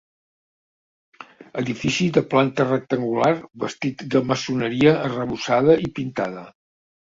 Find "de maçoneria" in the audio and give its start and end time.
4.17-4.97